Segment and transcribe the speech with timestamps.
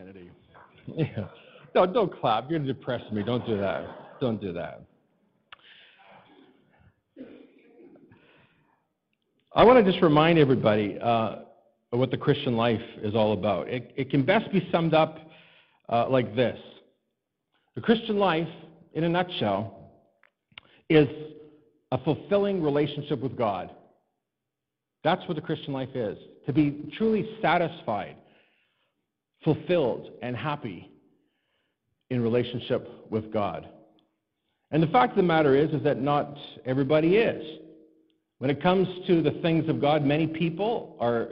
[0.00, 0.30] Kennedy.
[0.96, 1.26] Yeah.
[1.72, 2.50] No, don't clap.
[2.50, 3.22] You're going to depress me.
[3.22, 4.18] Don't do that.
[4.20, 4.82] Don't do that.
[9.54, 11.36] I want to just remind everybody uh,
[11.90, 13.68] what the Christian life is all about.
[13.68, 15.18] It, it can best be summed up
[15.88, 16.58] uh, like this
[17.76, 18.48] The Christian life,
[18.94, 19.92] in a nutshell,
[20.88, 21.06] is
[21.92, 23.70] a fulfilling relationship with God.
[25.04, 28.16] That's what the Christian life is to be truly satisfied,
[29.44, 30.90] fulfilled, and happy
[32.10, 33.68] in relationship with God.
[34.70, 37.58] And the fact of the matter is, is that not everybody is.
[38.38, 41.28] When it comes to the things of God, many people are,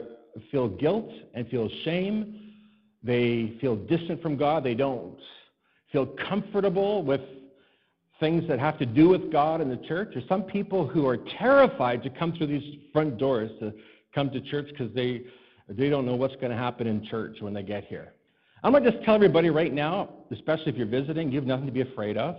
[0.51, 2.53] feel guilt and feel shame.
[3.01, 4.63] They feel distant from God.
[4.63, 5.17] They don't
[5.91, 7.21] feel comfortable with
[8.19, 10.09] things that have to do with God and the church.
[10.13, 13.73] There's some people who are terrified to come through these front doors to
[14.13, 15.23] come to church because they,
[15.69, 18.13] they don't know what's going to happen in church when they get here.
[18.63, 21.65] I'm going to just tell everybody right now, especially if you're visiting, you have nothing
[21.65, 22.35] to be afraid of.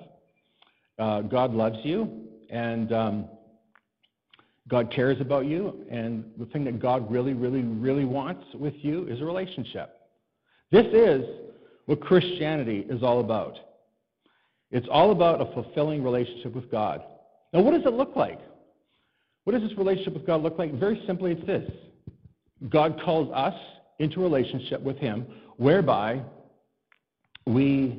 [0.98, 3.28] Uh, God loves you, and um,
[4.68, 9.06] God cares about you, and the thing that God really, really, really wants with you
[9.06, 9.96] is a relationship.
[10.70, 11.24] This is
[11.86, 13.58] what Christianity is all about.
[14.70, 17.02] It's all about a fulfilling relationship with God.
[17.52, 18.40] Now, what does it look like?
[19.44, 20.74] What does this relationship with God look like?
[20.78, 21.70] Very simply, it's this
[22.68, 23.54] God calls us
[23.98, 26.22] into relationship with Him whereby
[27.46, 27.98] we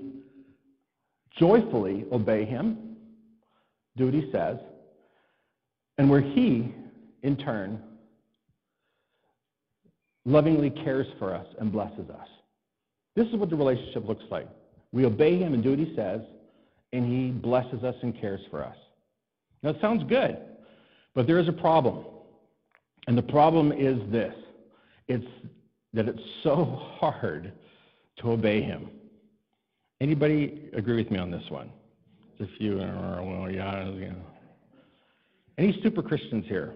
[1.38, 2.96] joyfully obey Him,
[3.98, 4.58] do what He says,
[5.98, 6.74] and where He,
[7.24, 7.82] in turn,
[10.26, 12.28] lovingly cares for us and blesses us.
[13.16, 14.48] This is what the relationship looks like.
[14.92, 16.22] We obey Him and do what He says,
[16.94, 18.76] and He blesses us and cares for us.
[19.64, 20.38] Now, it sounds good.
[21.14, 22.06] But there is a problem.
[23.08, 24.34] And the problem is this
[25.12, 25.28] it's
[25.94, 26.66] that it's so
[27.00, 27.52] hard
[28.18, 28.90] to obey him.
[30.00, 31.70] Anybody agree with me on this one?
[32.38, 34.16] Just a few, well, yeah, know.
[35.58, 36.74] Any super Christians here?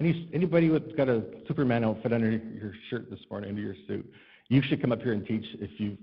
[0.00, 4.10] Any, anybody with got a Superman outfit under your shirt this morning, under your suit?
[4.48, 5.96] You should come up here and teach if you,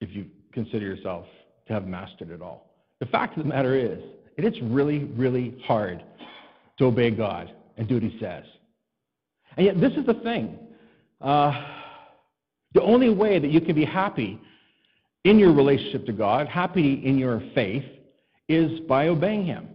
[0.00, 1.26] if you consider yourself
[1.66, 2.70] to have mastered it all.
[3.00, 3.98] The fact of the matter is,
[4.36, 6.02] it is really, really hard
[6.78, 8.44] to obey God and do what He says.
[9.56, 10.58] And yet, this is the thing.
[11.20, 11.52] Uh,
[12.72, 14.40] the only way that you can be happy
[15.24, 17.84] in your relationship to God, happy in your faith,
[18.48, 19.68] is by obeying Him.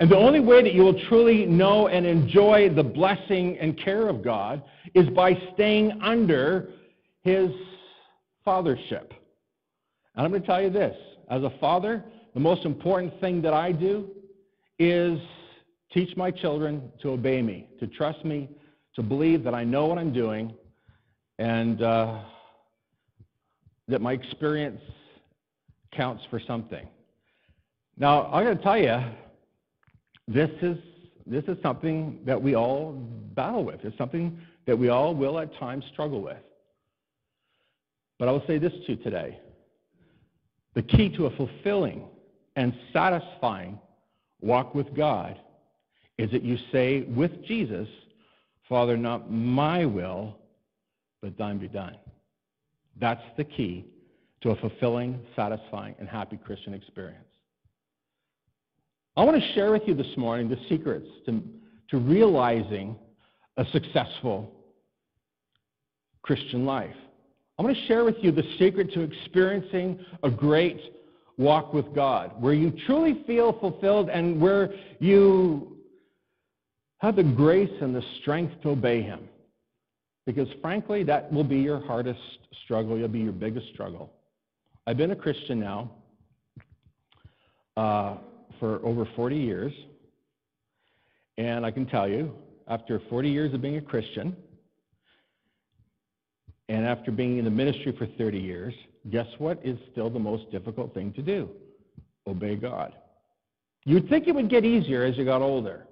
[0.00, 4.08] And the only way that you will truly know and enjoy the blessing and care
[4.08, 4.62] of God
[4.94, 6.70] is by staying under
[7.22, 7.50] His
[8.46, 9.10] fathership.
[10.14, 10.96] And I'm going to tell you this
[11.30, 14.10] as a father, the most important thing that I do
[14.78, 15.18] is
[15.94, 18.48] Teach my children to obey me, to trust me,
[18.96, 20.54] to believe that I know what I'm doing,
[21.38, 22.20] and uh,
[23.88, 24.80] that my experience
[25.92, 26.86] counts for something.
[27.96, 28.98] Now, I'm going to tell you,
[30.26, 30.78] this is,
[31.26, 32.92] this is something that we all
[33.34, 33.84] battle with.
[33.84, 36.38] It's something that we all will at times struggle with.
[38.18, 39.38] But I will say this to you today
[40.74, 42.02] the key to a fulfilling
[42.56, 43.78] and satisfying
[44.40, 45.38] walk with God
[46.18, 47.88] is that you say with Jesus,
[48.68, 50.38] Father, not my will,
[51.20, 51.96] but thine be done.
[53.00, 53.86] That's the key
[54.42, 57.24] to a fulfilling, satisfying, and happy Christian experience.
[59.16, 61.42] I want to share with you this morning the secrets to,
[61.90, 62.96] to realizing
[63.56, 64.50] a successful
[66.22, 66.96] Christian life.
[67.58, 70.80] I want to share with you the secret to experiencing a great
[71.36, 75.73] walk with God, where you truly feel fulfilled and where you
[76.98, 79.28] have the grace and the strength to obey Him.
[80.26, 82.20] Because frankly, that will be your hardest
[82.64, 82.96] struggle.
[82.96, 84.10] You'll be your biggest struggle.
[84.86, 85.90] I've been a Christian now
[87.76, 88.16] uh,
[88.58, 89.72] for over 40 years.
[91.36, 92.32] And I can tell you,
[92.68, 94.36] after 40 years of being a Christian,
[96.68, 98.74] and after being in the ministry for 30 years,
[99.10, 101.50] guess what is still the most difficult thing to do?
[102.26, 102.94] Obey God.
[103.84, 105.86] You'd think it would get easier as you got older.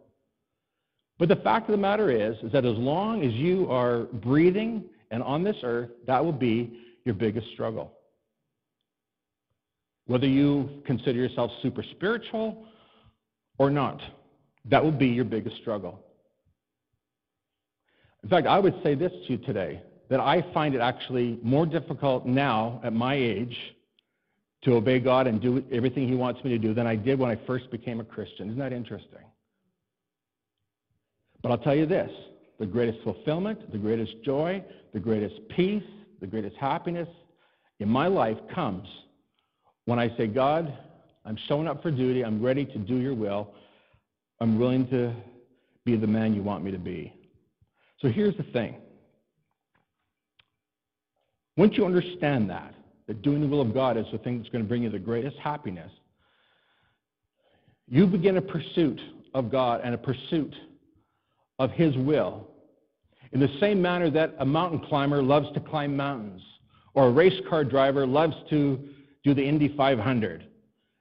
[1.22, 4.82] But the fact of the matter is, is that as long as you are breathing
[5.12, 7.92] and on this earth, that will be your biggest struggle.
[10.06, 12.64] Whether you consider yourself super spiritual
[13.58, 14.02] or not,
[14.64, 16.00] that will be your biggest struggle.
[18.24, 21.66] In fact, I would say this to you today that I find it actually more
[21.66, 23.56] difficult now at my age
[24.64, 27.30] to obey God and do everything He wants me to do than I did when
[27.30, 28.48] I first became a Christian.
[28.48, 29.20] Isn't that interesting?
[31.42, 32.10] But I'll tell you this
[32.58, 34.62] the greatest fulfillment, the greatest joy,
[34.92, 35.82] the greatest peace,
[36.20, 37.08] the greatest happiness
[37.80, 38.86] in my life comes
[39.86, 40.72] when I say, God,
[41.24, 42.24] I'm showing up for duty.
[42.24, 43.52] I'm ready to do your will.
[44.40, 45.12] I'm willing to
[45.84, 47.12] be the man you want me to be.
[48.00, 48.76] So here's the thing.
[51.56, 52.74] Once you understand that,
[53.06, 54.98] that doing the will of God is the thing that's going to bring you the
[54.98, 55.90] greatest happiness,
[57.88, 59.00] you begin a pursuit
[59.34, 60.54] of God and a pursuit
[61.58, 62.48] of His will
[63.32, 66.42] in the same manner that a mountain climber loves to climb mountains
[66.94, 68.78] or a race car driver loves to
[69.24, 70.46] do the Indy 500.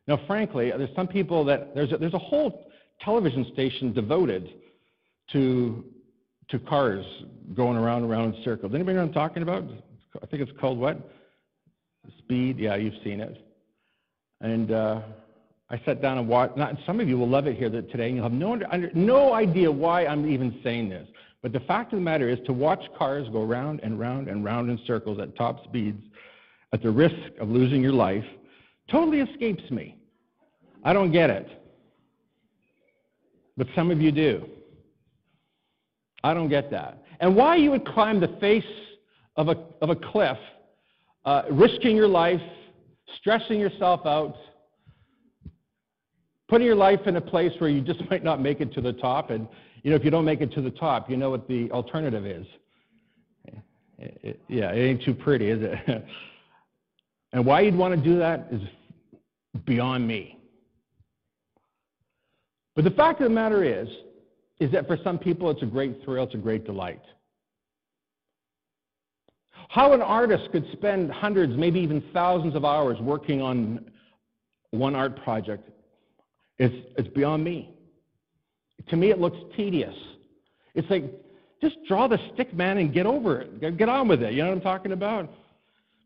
[0.08, 2.72] Now, frankly, there's some people that there's a, there's a whole
[3.02, 4.50] television station devoted
[5.32, 5.84] to
[6.50, 7.06] to cars
[7.56, 8.74] going around around in circles.
[8.74, 9.64] Anybody know what I'm talking about?
[10.22, 11.00] I think it's called what?
[12.20, 12.60] Speed.
[12.60, 13.46] Yeah, you've seen it.
[14.42, 15.02] And uh,
[15.72, 16.58] I sat down and watched.
[16.58, 19.34] Not, some of you will love it here today, and you'll have no under, no
[19.34, 21.08] idea why I'm even saying this.
[21.42, 24.44] But the fact of the matter is, to watch cars go round and round and
[24.44, 26.04] round in circles at top speeds,
[26.74, 28.26] at the risk of losing your life,
[28.90, 29.98] totally escapes me.
[30.84, 31.48] I don't get it.
[33.56, 34.46] But some of you do.
[36.24, 37.02] I don't get that.
[37.22, 38.64] And why you would climb the face
[39.38, 40.38] of a, of a cliff,
[41.24, 42.42] uh, risking your life,
[43.20, 44.36] stressing yourself out,
[46.52, 48.92] putting your life in a place where you just might not make it to the
[48.92, 49.32] top.
[49.32, 49.48] And,
[49.84, 52.26] you know, if you don't make it to the top, you know what the alternative
[52.26, 52.46] is.
[53.98, 56.06] It, it, yeah, it ain't too pretty, is it?
[57.34, 58.62] and why you'd want to do that is
[59.66, 60.40] beyond me.
[62.76, 63.88] But the fact of the matter is,
[64.60, 67.02] is that for some people it's a great thrill, it's a great delight.
[69.70, 73.90] How an artist could spend hundreds, maybe even thousands of hours working on
[74.72, 75.70] one art project
[76.62, 77.74] is it's beyond me.
[78.90, 79.96] To me, it looks tedious.
[80.76, 81.04] It's like,
[81.62, 83.78] just draw the stick, man, and get over it.
[83.78, 84.34] Get on with it.
[84.34, 85.30] You know what I'm talking about?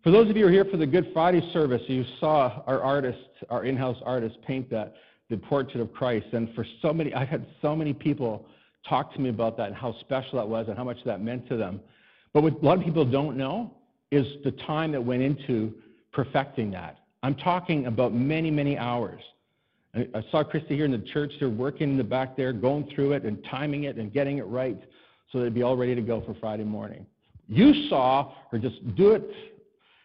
[0.04, 2.81] For those of you who are here for the Good Friday service, you saw our
[2.81, 3.18] artist,
[3.50, 4.96] our in-house artist, paint that
[5.30, 6.28] the portrait of Christ.
[6.34, 8.46] And for so many, I've had so many people
[8.88, 11.48] talk to me about that and how special that was and how much that meant
[11.50, 11.80] to them.
[12.34, 13.74] But what a lot of people don't know
[14.12, 15.74] is the time that went into
[16.12, 17.00] perfecting that.
[17.24, 19.22] I'm talking about many, many hours.
[19.96, 21.32] I saw Christy here in the church.
[21.40, 24.46] They're working in the back there, going through it and timing it and getting it
[24.48, 24.78] right
[25.32, 27.06] so it'd be all ready to go for Friday morning.
[27.48, 29.30] You saw her just do it,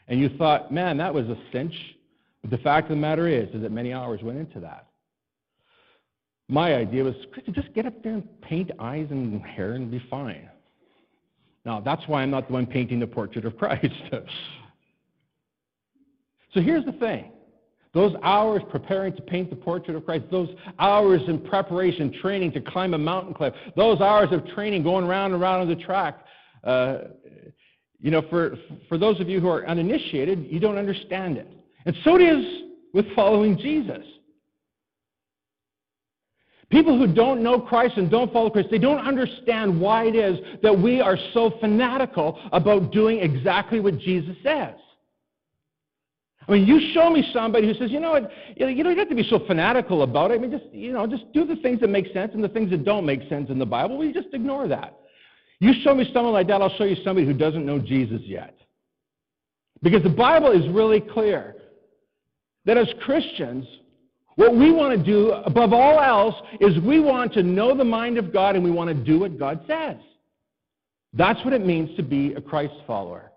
[0.08, 1.74] and you thought, man, that was a cinch.
[2.42, 4.86] But the fact of the matter is, is that many hours went into that.
[6.48, 10.02] My idea was, Christy, just get up there and paint eyes and hair and be
[10.10, 10.48] fine.
[11.64, 13.94] Now, that's why I'm not the one painting the portrait of Christ.
[16.52, 17.30] so here's the thing.
[17.92, 20.48] Those hours preparing to paint the portrait of Christ, those
[20.78, 25.32] hours in preparation, training to climb a mountain cliff, those hours of training going around
[25.32, 26.24] and around on the track,
[26.62, 26.98] uh,
[27.98, 28.56] you know, for,
[28.88, 31.48] for those of you who are uninitiated, you don't understand it.
[31.84, 32.62] And so it is
[32.94, 34.04] with following Jesus.
[36.70, 40.38] People who don't know Christ and don't follow Christ, they don't understand why it is
[40.62, 44.74] that we are so fanatical about doing exactly what Jesus says.
[46.48, 49.14] I mean, you show me somebody who says, you know what, you don't have to
[49.14, 50.34] be so fanatical about it.
[50.34, 52.70] I mean, just, you know, just do the things that make sense and the things
[52.70, 53.98] that don't make sense in the Bible.
[53.98, 54.96] We just ignore that.
[55.60, 58.56] You show me someone like that, I'll show you somebody who doesn't know Jesus yet.
[59.82, 61.56] Because the Bible is really clear
[62.64, 63.66] that as Christians,
[64.36, 68.16] what we want to do above all else is we want to know the mind
[68.16, 69.96] of God and we want to do what God says.
[71.12, 73.29] That's what it means to be a Christ follower.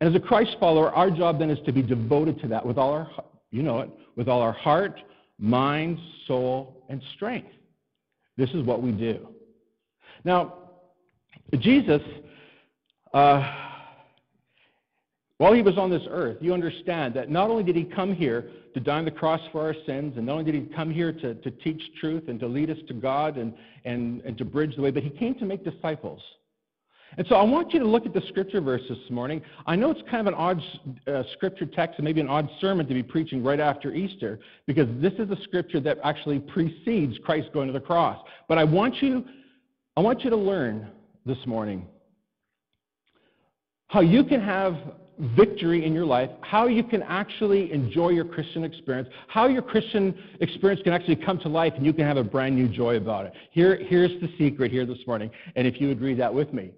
[0.00, 2.78] And as a Christ follower, our job then is to be devoted to that with
[2.78, 3.10] all our,
[3.50, 5.00] you know it, with all our heart,
[5.38, 7.50] mind, soul, and strength.
[8.36, 9.28] This is what we do.
[10.24, 10.54] Now,
[11.58, 12.02] Jesus,
[13.12, 13.54] uh,
[15.38, 18.50] while he was on this earth, you understand that not only did he come here
[18.74, 20.14] to die on the cross for our sins.
[20.16, 22.78] And not only did he come here to, to teach truth and to lead us
[22.88, 23.52] to God and,
[23.84, 26.20] and, and to bridge the way, but he came to make disciples.
[27.18, 29.42] And so I want you to look at the scripture verse this morning.
[29.66, 30.62] I know it's kind of an odd
[31.08, 34.86] uh, scripture text and maybe an odd sermon to be preaching right after Easter because
[35.02, 38.24] this is a scripture that actually precedes Christ going to the cross.
[38.46, 39.24] But I want you,
[39.96, 40.92] I want you to learn
[41.26, 41.86] this morning
[43.88, 44.76] how you can have
[45.34, 50.16] victory in your life, how you can actually enjoy your Christian experience, how your Christian
[50.40, 53.26] experience can actually come to life and you can have a brand new joy about
[53.26, 53.32] it.
[53.50, 56.70] Here, here's the secret here this morning, and if you would read that with me.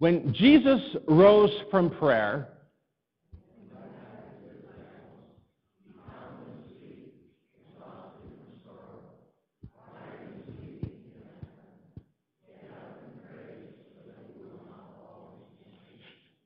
[0.00, 2.48] When Jesus rose from prayer,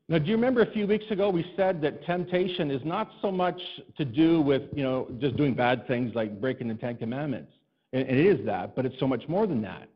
[0.07, 3.33] Now, do you remember a few weeks ago we said that temptation is not so
[3.33, 3.59] much
[3.97, 7.51] to do with, you know, just doing bad things like breaking the Ten Commandments?
[7.95, 9.89] And it is that, but it's so much more than that.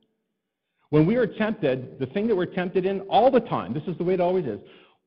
[0.91, 3.97] When we are tempted, the thing that we're tempted in all the time, this is
[3.99, 4.59] the way it always is,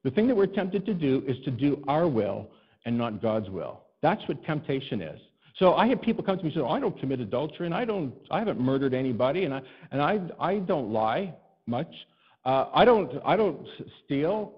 [0.04, 2.50] the thing that we're tempted to do is to do our will
[2.86, 3.82] and not God's will.
[4.02, 5.20] That's what temptation is.
[5.58, 7.76] So I have people come to me and say, oh, I don't commit adultery, and
[7.76, 9.62] I don't, I haven't murdered anybody, and I,
[9.92, 11.34] and I, I don't lie
[11.68, 11.92] much.
[12.46, 13.68] Uh, I don't, I don't
[14.04, 14.54] steal.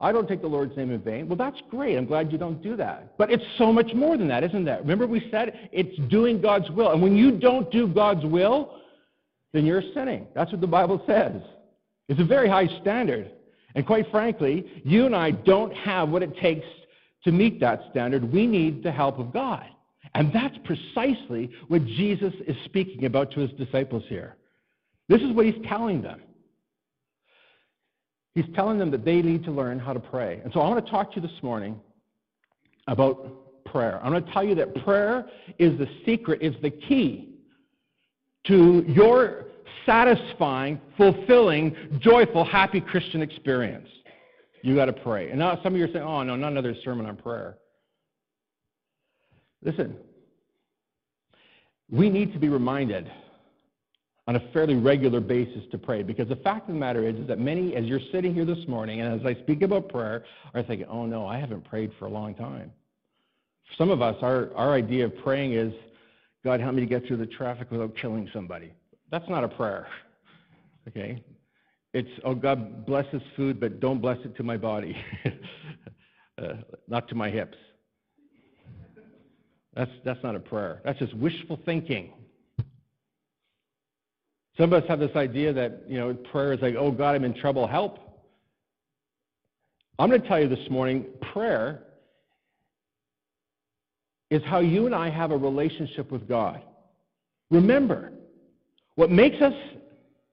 [0.00, 1.28] I don't take the Lord's name in vain.
[1.28, 1.96] Well, that's great.
[1.96, 3.16] I'm glad you don't do that.
[3.16, 4.80] But it's so much more than that, isn't that?
[4.80, 6.90] Remember we said it's doing God's will.
[6.90, 8.76] And when you don't do God's will,
[9.52, 10.26] then you're sinning.
[10.34, 11.42] That's what the Bible says.
[12.08, 13.30] It's a very high standard.
[13.74, 16.66] And quite frankly, you and I don't have what it takes
[17.24, 18.32] to meet that standard.
[18.32, 19.66] We need the help of God.
[20.14, 24.36] And that's precisely what Jesus is speaking about to his disciples here.
[25.08, 26.20] This is what he's telling them.
[28.34, 30.40] He's telling them that they need to learn how to pray.
[30.42, 31.78] And so I want to talk to you this morning
[32.86, 34.00] about prayer.
[34.02, 35.26] I'm going to tell you that prayer
[35.58, 37.29] is the secret, is the key
[38.46, 39.44] to your
[39.86, 43.88] satisfying, fulfilling, joyful, happy Christian experience.
[44.62, 45.30] You got to pray.
[45.30, 47.56] And now some of you are saying, oh, no, not another sermon on prayer.
[49.62, 49.96] Listen,
[51.90, 53.10] we need to be reminded
[54.26, 57.26] on a fairly regular basis to pray because the fact of the matter is, is
[57.26, 60.62] that many, as you're sitting here this morning and as I speak about prayer, are
[60.62, 62.70] thinking, oh, no, I haven't prayed for a long time.
[63.68, 65.72] For some of us, our, our idea of praying is,
[66.44, 68.72] God, help me to get through the traffic without killing somebody.
[69.10, 69.86] That's not a prayer.
[70.88, 71.22] Okay?
[71.92, 74.96] It's, oh, God, bless this food, but don't bless it to my body,
[76.38, 76.54] uh,
[76.88, 77.58] not to my hips.
[79.74, 80.80] That's, that's not a prayer.
[80.84, 82.12] That's just wishful thinking.
[84.56, 87.24] Some of us have this idea that, you know, prayer is like, oh, God, I'm
[87.24, 87.98] in trouble, help.
[89.98, 91.82] I'm going to tell you this morning prayer
[94.30, 96.62] is how you and I have a relationship with God.
[97.50, 98.12] Remember,
[98.94, 99.54] what makes us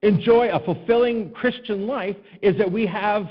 [0.02, 3.26] enjoy a fulfilling Christian life is that we have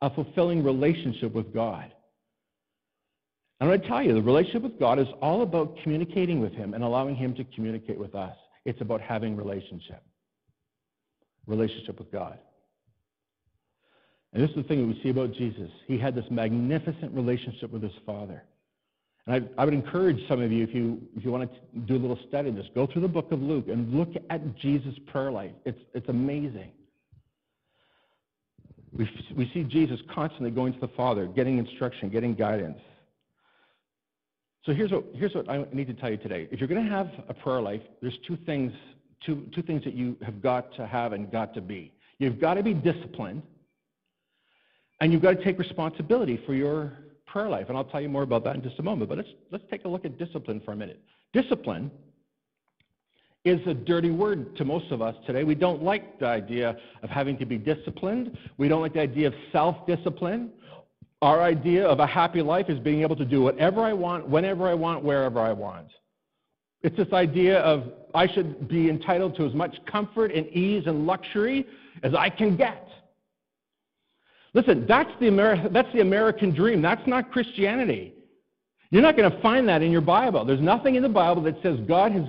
[0.00, 1.92] a fulfilling relationship with God.
[3.60, 6.74] I'm going to tell you, the relationship with God is all about communicating with Him
[6.74, 8.36] and allowing Him to communicate with us.
[8.64, 10.02] It's about having relationship.
[11.46, 12.38] Relationship with God.
[14.32, 15.70] And this is the thing that we see about Jesus.
[15.86, 18.42] He had this magnificent relationship with his Father.
[19.26, 21.96] And I, I, would encourage some of you, if you, if you want to do
[21.96, 24.94] a little study of this, go through the book of Luke and look at Jesus'
[25.06, 25.52] prayer life.
[25.64, 26.72] It's, it's amazing.
[28.92, 32.78] We, we see Jesus constantly going to the Father, getting instruction, getting guidance.
[34.64, 36.48] So here's what, here's what I need to tell you today.
[36.50, 38.72] If you're going to have a prayer life, there's two things,
[39.24, 41.92] two, two things that you have got to have and got to be.
[42.18, 43.42] You've got to be disciplined,
[45.00, 46.98] and you've got to take responsibility for your
[47.32, 47.66] prayer life.
[47.68, 49.08] And I'll tell you more about that in just a moment.
[49.08, 51.00] But let's, let's take a look at discipline for a minute.
[51.32, 51.90] Discipline
[53.44, 55.42] is a dirty word to most of us today.
[55.42, 58.36] We don't like the idea of having to be disciplined.
[58.58, 60.50] We don't like the idea of self discipline.
[61.22, 64.68] Our idea of a happy life is being able to do whatever I want, whenever
[64.68, 65.88] I want, wherever I want.
[66.82, 71.06] It's this idea of I should be entitled to as much comfort and ease and
[71.06, 71.66] luxury
[72.02, 72.91] as I can get.
[74.54, 76.82] Listen, that's the, Ameri- that's the American dream.
[76.82, 78.14] That's not Christianity.
[78.90, 80.44] You're not going to find that in your Bible.
[80.44, 82.24] There's nothing in the Bible that says God has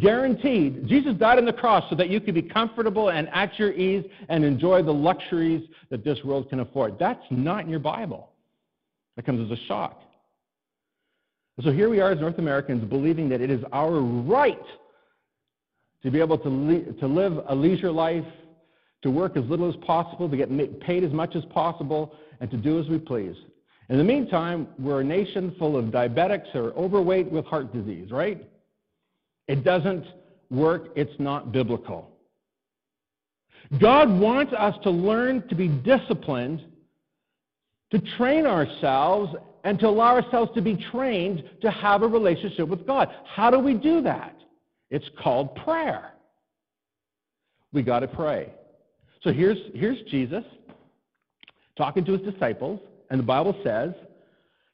[0.00, 3.72] guaranteed, Jesus died on the cross so that you could be comfortable and at your
[3.72, 6.98] ease and enjoy the luxuries that this world can afford.
[6.98, 8.30] That's not in your Bible.
[9.16, 10.02] That comes as a shock.
[11.62, 14.62] So here we are as North Americans believing that it is our right
[16.02, 18.24] to be able to, le- to live a leisure life
[19.02, 22.56] to work as little as possible, to get paid as much as possible, and to
[22.56, 23.36] do as we please.
[23.88, 28.46] In the meantime, we're a nation full of diabetics or overweight with heart disease, right?
[29.46, 30.04] It doesn't
[30.50, 32.10] work, it's not biblical.
[33.80, 36.64] God wants us to learn to be disciplined,
[37.90, 42.86] to train ourselves, and to allow ourselves to be trained to have a relationship with
[42.86, 43.08] God.
[43.26, 44.34] How do we do that?
[44.90, 46.12] It's called prayer.
[47.72, 48.52] We got to pray.
[49.22, 50.44] So here's, here's Jesus
[51.76, 53.92] talking to his disciples, and the Bible says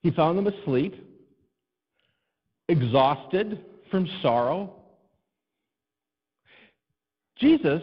[0.03, 0.95] he found them asleep,
[2.69, 4.75] exhausted from sorrow.
[7.37, 7.83] Jesus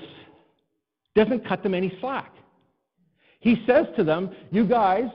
[1.15, 2.33] doesn't cut them any slack.
[3.39, 5.09] He says to them, You guys,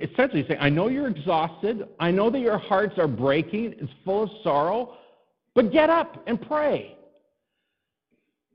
[0.00, 1.88] essentially saying, I know you're exhausted.
[2.00, 3.74] I know that your hearts are breaking.
[3.78, 4.96] It's full of sorrow.
[5.54, 6.96] But get up and pray.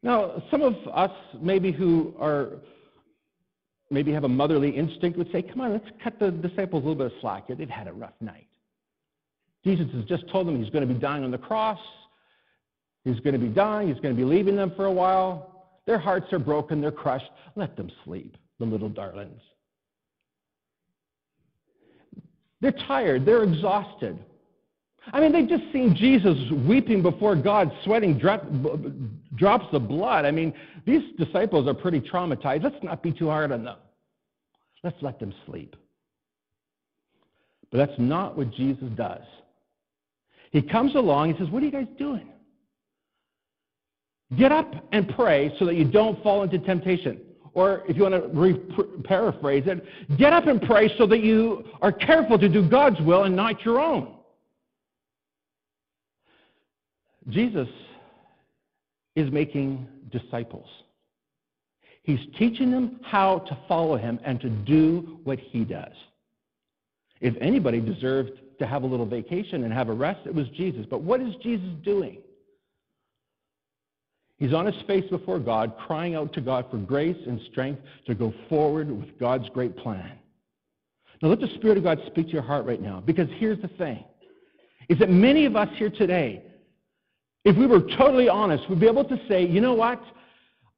[0.02, 2.60] Now, some of us maybe who are
[3.92, 6.96] maybe have a motherly instinct would say, Come on, let's cut the disciples a little
[6.96, 7.56] bit of slack here.
[7.56, 8.48] They've had a rough night.
[9.64, 11.80] Jesus has just told them he's going to be dying on the cross.
[13.04, 13.88] He's going to be dying.
[13.88, 15.80] He's going to be leaving them for a while.
[15.86, 16.82] Their hearts are broken.
[16.82, 17.30] They're crushed.
[17.56, 19.42] Let them sleep, the little darlings.
[22.62, 23.26] They're tired.
[23.26, 24.20] They're exhausted.
[25.12, 26.38] I mean, they've just seen Jesus
[26.68, 28.44] weeping before God, sweating drop,
[29.36, 30.26] drops of blood.
[30.26, 30.54] I mean,
[30.86, 32.64] these disciples are pretty traumatized.
[32.64, 33.78] Let's not be too hard on them.
[34.84, 35.76] Let's let them sleep.
[37.72, 39.24] But that's not what Jesus does.
[40.52, 42.30] He comes along and says, What are you guys doing?
[44.38, 47.22] Get up and pray so that you don't fall into temptation.
[47.54, 48.60] Or if you want to re-
[49.04, 49.84] paraphrase it,
[50.18, 53.66] get up and pray so that you are careful to do God's will and not
[53.66, 54.19] your own.
[57.28, 57.68] Jesus
[59.16, 60.68] is making disciples.
[62.04, 65.94] He's teaching them how to follow him and to do what he does.
[67.22, 70.86] If anybody deserved to have a little vacation and have a rest, it was Jesus.
[70.90, 72.20] But what is Jesus doing?
[74.38, 78.16] He's on his face before God, crying out to God for grace and strength to
[78.16, 80.14] go forward with God's great plan.
[81.22, 83.68] Now let the Spirit of God speak to your heart right now, because here's the
[83.68, 84.04] thing,
[84.88, 86.44] is that many of us here today,
[87.46, 90.02] if we were totally honest, we'd be able to say, you know what?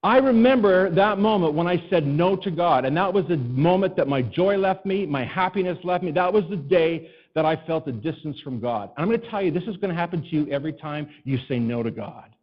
[0.03, 3.95] I remember that moment when I said no to God, and that was the moment
[3.97, 6.11] that my joy left me, my happiness left me.
[6.11, 8.89] That was the day that I felt a distance from God.
[8.95, 11.07] And I'm going to tell you, this is going to happen to you every time
[11.23, 12.35] you say no to God.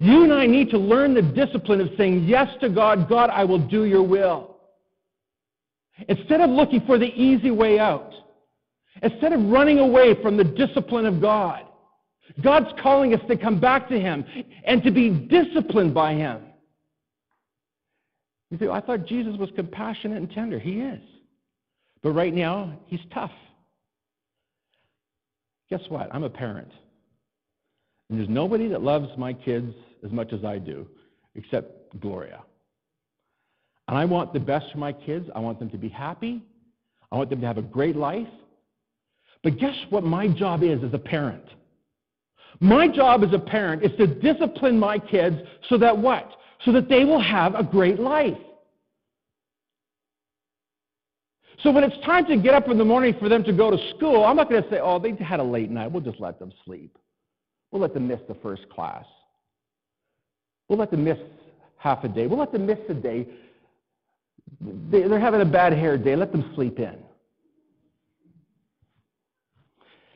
[0.00, 3.08] You and I need to learn the discipline of saying yes to God.
[3.08, 4.56] God, I will do your will.
[6.08, 8.12] Instead of looking for the easy way out,
[9.02, 11.64] instead of running away from the discipline of God,
[12.42, 14.24] God's calling us to come back to Him
[14.64, 16.42] and to be disciplined by Him.
[18.50, 20.58] You say, I thought Jesus was compassionate and tender.
[20.58, 21.00] He is.
[22.02, 23.32] But right now, He's tough.
[25.70, 26.08] Guess what?
[26.14, 26.70] I'm a parent.
[28.08, 30.86] And there's nobody that loves my kids as much as I do,
[31.34, 32.42] except Gloria.
[33.86, 35.28] And I want the best for my kids.
[35.34, 36.42] I want them to be happy.
[37.10, 38.28] I want them to have a great life.
[39.42, 41.44] But guess what my job is as a parent?
[42.60, 45.36] My job as a parent is to discipline my kids
[45.68, 46.32] so that what?
[46.64, 48.36] So that they will have a great life.
[51.62, 53.78] So when it's time to get up in the morning for them to go to
[53.96, 55.90] school, I'm not going to say, oh, they had a late night.
[55.90, 56.96] We'll just let them sleep.
[57.70, 59.04] We'll let them miss the first class.
[60.68, 61.18] We'll let them miss
[61.76, 62.26] half a day.
[62.26, 63.26] We'll let them miss a day.
[64.60, 66.16] They're having a bad hair day.
[66.16, 66.96] Let them sleep in.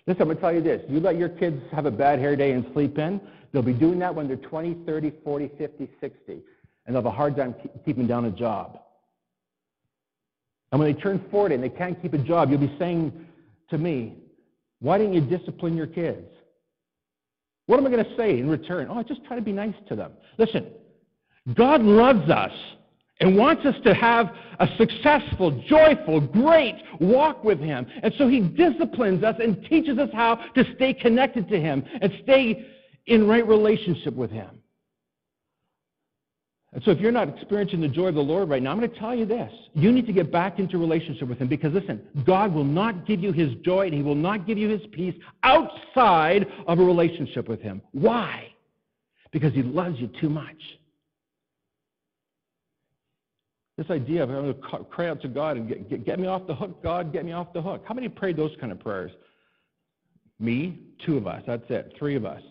[0.07, 0.83] Listen, I'm going to tell you this.
[0.89, 3.21] You let your kids have a bad hair day and sleep in,
[3.53, 6.33] they'll be doing that when they're 20, 30, 40, 50, 60.
[6.33, 6.43] And
[6.89, 8.81] they'll have a hard time keeping down a job.
[10.73, 13.13] And when they turn 40 and they can't keep a job, you'll be saying
[13.71, 14.17] to me,
[14.81, 16.27] why didn't you discipline your kids?
[17.67, 18.89] What am I going to say in return?
[18.91, 20.13] Oh, I just try to be nice to them.
[20.39, 20.67] Listen,
[21.55, 22.53] God loves us
[23.23, 27.87] and wants us to have a successful, joyful, great walk with Him.
[28.03, 32.13] And so He disciplines us and teaches us how to stay connected to Him and
[32.25, 32.67] stay
[33.07, 34.51] in right relationship with Him.
[36.73, 38.91] And so if you're not experiencing the joy of the Lord right now, I'm going
[38.91, 39.53] to tell you this.
[39.75, 43.21] You need to get back into relationship with him because listen, God will not give
[43.21, 47.47] you his joy and he will not give you his peace outside of a relationship
[47.47, 47.83] with him.
[47.93, 48.49] Why?
[49.33, 50.57] Because he loves you too much.
[53.77, 56.27] This idea of I'm going to cry out to God and get, get, get me
[56.27, 57.83] off the hook, God, get me off the hook.
[57.87, 59.13] How many prayed those kind of prayers?
[60.39, 61.43] Me, two of us.
[61.47, 61.95] That's it.
[61.99, 62.43] Three of us.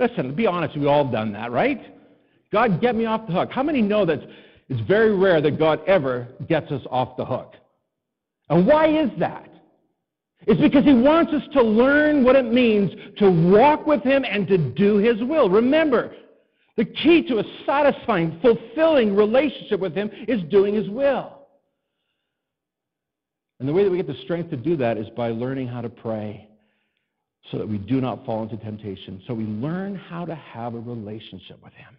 [0.00, 1.94] Listen, to be honest, we've all done that, right?
[2.52, 3.50] God, get me off the hook.
[3.52, 4.20] How many know that
[4.68, 7.54] it's very rare that God ever gets us off the hook?
[8.48, 9.48] And why is that?
[10.46, 14.46] It's because He wants us to learn what it means to walk with Him and
[14.48, 15.48] to do His will.
[15.48, 16.14] Remember,
[16.76, 21.40] the key to a satisfying, fulfilling relationship with Him is doing His will.
[23.60, 25.80] And the way that we get the strength to do that is by learning how
[25.80, 26.48] to pray
[27.50, 29.22] so that we do not fall into temptation.
[29.26, 31.96] So we learn how to have a relationship with Him.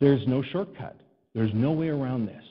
[0.00, 1.00] There's no shortcut.
[1.34, 2.44] There's no way around this.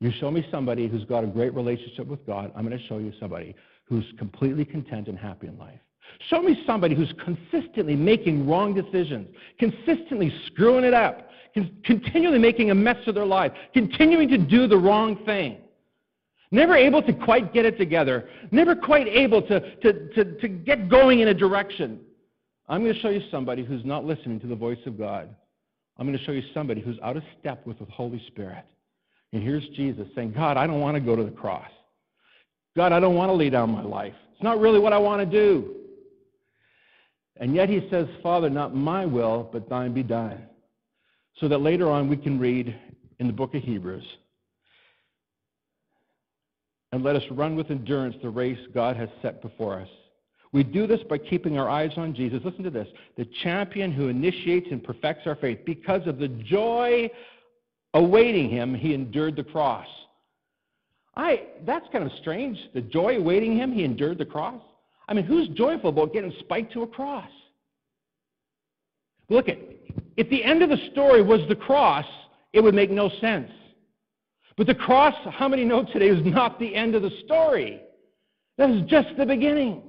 [0.00, 2.98] You show me somebody who's got a great relationship with God, I'm going to show
[2.98, 5.80] you somebody who's completely content and happy in life.
[6.28, 11.28] Show me somebody who's consistently making wrong decisions, consistently screwing it up,
[11.84, 15.58] continually making a mess of their life, continuing to do the wrong thing,
[16.50, 20.88] never able to quite get it together, never quite able to, to, to, to get
[20.88, 22.00] going in a direction.
[22.68, 25.34] I'm going to show you somebody who's not listening to the voice of God
[25.96, 28.64] I'm going to show you somebody who's out of step with the Holy Spirit.
[29.32, 31.70] And here's Jesus saying, God, I don't want to go to the cross.
[32.76, 34.14] God, I don't want to lay down my life.
[34.32, 35.76] It's not really what I want to do.
[37.36, 40.46] And yet he says, Father, not my will, but thine be done.
[41.40, 42.78] So that later on we can read
[43.18, 44.06] in the book of Hebrews,
[46.92, 49.88] and let us run with endurance the race God has set before us.
[50.52, 52.40] We do this by keeping our eyes on Jesus.
[52.44, 55.58] Listen to this the champion who initiates and perfects our faith.
[55.66, 57.10] Because of the joy
[57.94, 59.88] awaiting him, he endured the cross.
[61.16, 62.58] I, that's kind of strange.
[62.74, 64.62] The joy awaiting him, he endured the cross.
[65.08, 67.30] I mean, who's joyful about getting spiked to a cross?
[69.28, 69.58] Look at,
[70.16, 72.06] if the end of the story was the cross,
[72.52, 73.50] it would make no sense.
[74.56, 77.80] But the cross, how many know today, is not the end of the story?
[78.56, 79.82] That is just the beginning.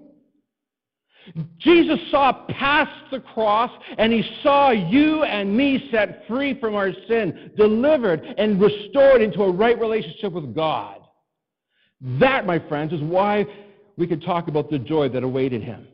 [1.57, 6.91] Jesus saw past the cross and he saw you and me set free from our
[7.07, 10.97] sin, delivered and restored into a right relationship with God.
[12.19, 13.45] That, my friends, is why
[13.97, 15.87] we could talk about the joy that awaited him.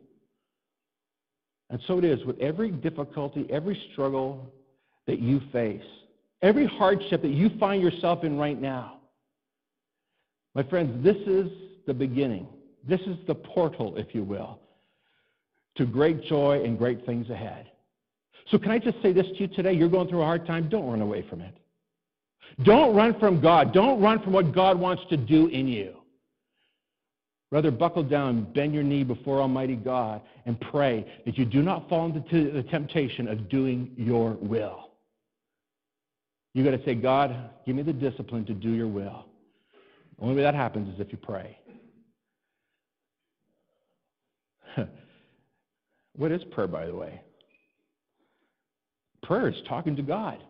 [1.69, 4.51] And so it is with every difficulty, every struggle
[5.07, 5.83] that you face,
[6.41, 8.97] every hardship that you find yourself in right now.
[10.53, 11.49] My friends, this is
[11.87, 12.47] the beginning.
[12.87, 14.59] This is the portal, if you will,
[15.77, 17.67] to great joy and great things ahead.
[18.49, 19.71] So, can I just say this to you today?
[19.71, 20.67] You're going through a hard time.
[20.67, 21.55] Don't run away from it.
[22.63, 23.71] Don't run from God.
[23.71, 26.00] Don't run from what God wants to do in you.
[27.51, 31.89] Rather, buckle down, bend your knee before Almighty God, and pray that you do not
[31.89, 34.91] fall into the temptation of doing your will.
[36.53, 39.25] You've got to say, God, give me the discipline to do your will.
[40.17, 41.57] The only way that happens is if you pray.
[46.15, 47.21] what is prayer, by the way?
[49.23, 50.41] Prayer is talking to God.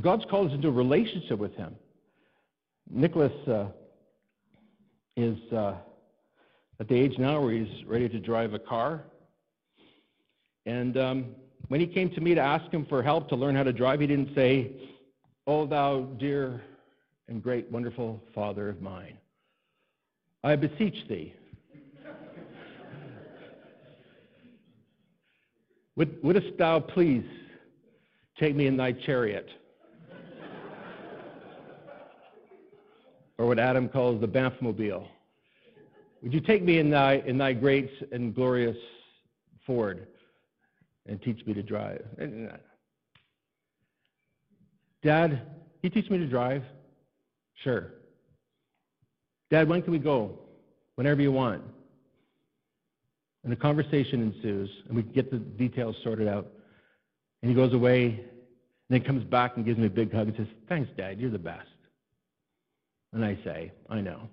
[0.00, 1.74] God's called us into a relationship with Him.
[2.90, 3.66] Nicholas uh,
[5.16, 5.74] is uh,
[6.80, 9.02] at the age now where he's ready to drive a car.
[10.66, 11.26] And um,
[11.68, 14.00] when he came to me to ask him for help to learn how to drive,
[14.00, 14.72] he didn't say,
[15.46, 16.62] Oh, thou dear
[17.28, 19.16] and great, wonderful Father of mine,
[20.44, 21.34] I beseech thee.
[25.96, 27.24] Would, wouldst thou please
[28.38, 29.48] take me in thy chariot?
[33.42, 35.04] Or what Adam calls the Banffmobile.
[36.22, 38.76] Would you take me in thy, in thy great and glorious
[39.66, 40.06] Ford
[41.06, 42.04] and teach me to drive?
[45.02, 45.42] Dad,
[45.82, 46.62] you teach me to drive?
[47.64, 47.94] Sure.
[49.50, 50.38] Dad, when can we go?
[50.94, 51.64] Whenever you want.
[53.42, 56.46] And a conversation ensues, and we get the details sorted out.
[57.42, 58.20] And he goes away, and
[58.88, 61.40] then comes back and gives me a big hug and says, Thanks, Dad, you're the
[61.40, 61.71] best.
[63.12, 64.28] And I say, I know.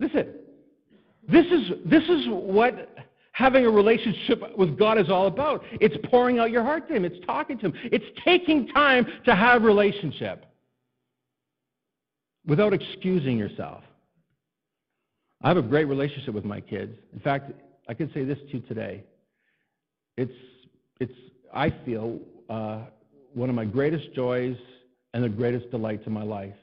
[0.00, 0.28] Listen,
[1.28, 2.88] this is, this is what
[3.32, 5.64] having a relationship with God is all about.
[5.80, 9.34] It's pouring out your heart to Him, it's talking to Him, it's taking time to
[9.34, 10.46] have relationship
[12.46, 13.82] without excusing yourself.
[15.42, 16.96] I have a great relationship with my kids.
[17.12, 17.52] In fact,
[17.88, 19.04] I can say this to you today.
[20.16, 20.32] It's,
[20.98, 21.12] it's
[21.54, 22.82] I feel, uh,
[23.34, 24.56] one of my greatest joys
[25.14, 26.54] and the greatest delights in my life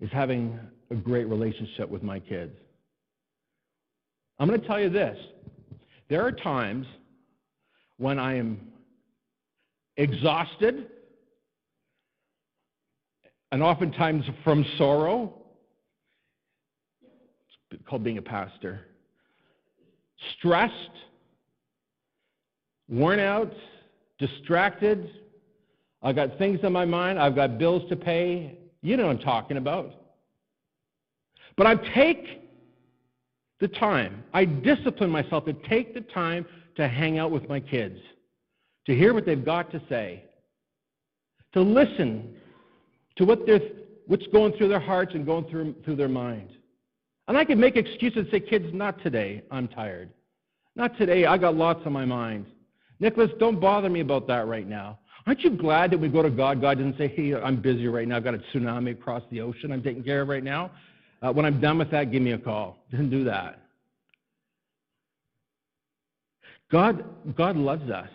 [0.00, 0.58] is having
[0.90, 2.56] a great relationship with my kids.
[4.38, 5.18] I'm going to tell you this
[6.08, 6.86] there are times
[7.98, 8.60] when I am
[9.96, 10.88] exhausted,
[13.52, 15.34] and oftentimes from sorrow.
[17.70, 18.86] It's called being a pastor.
[20.38, 20.74] Stressed
[22.88, 23.52] worn out,
[24.18, 25.10] distracted.
[26.02, 27.18] I've got things on my mind.
[27.18, 28.58] I've got bills to pay.
[28.82, 29.94] You know what I'm talking about.
[31.56, 32.42] But I take
[33.60, 36.44] the time, I discipline myself to take the time
[36.76, 37.98] to hang out with my kids,
[38.86, 40.24] to hear what they've got to say,
[41.52, 42.34] to listen
[43.16, 43.60] to what they're,
[44.08, 46.48] what's going through their hearts and going through, through their mind.
[47.28, 49.42] And I can make excuses and say, kids, not today.
[49.50, 50.10] I'm tired.
[50.74, 51.26] Not today.
[51.26, 52.46] I got lots on my mind.
[53.02, 55.00] Nicholas, don't bother me about that right now.
[55.26, 56.60] Aren't you glad that we go to God?
[56.60, 58.16] God doesn't say, hey, I'm busy right now.
[58.16, 60.70] I've got a tsunami across the ocean I'm taking care of right now.
[61.20, 62.78] Uh, when I'm done with that, give me a call.
[62.92, 63.58] Didn't do that.
[66.70, 67.04] God,
[67.36, 68.08] God loves us.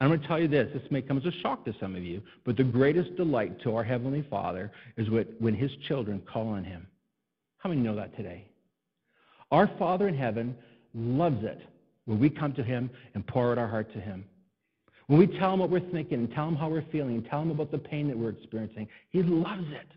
[0.00, 0.68] I'm going to tell you this.
[0.74, 3.76] This may come as a shock to some of you, but the greatest delight to
[3.76, 5.06] our Heavenly Father is
[5.38, 6.88] when His children call on Him.
[7.58, 8.46] How many know that today?
[9.52, 10.56] Our Father in heaven
[10.92, 11.60] loves it
[12.06, 14.24] when we come to Him and pour out our heart to Him.
[15.06, 17.50] When we tell Him what we're thinking and tell Him how we're feeling tell Him
[17.50, 19.88] about the pain that we're experiencing, He loves it.